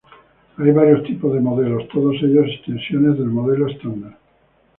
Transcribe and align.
Hay 0.57 0.71
varios 0.71 1.03
tipos 1.03 1.31
de 1.31 1.39
modelos, 1.41 1.87
todos 1.93 2.15
ellos 2.23 2.47
extensiones 2.47 3.19
del 3.19 3.27
Modelo 3.29 3.67
Estándar. 3.69 4.17